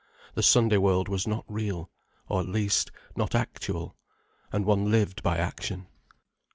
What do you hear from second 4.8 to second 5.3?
lived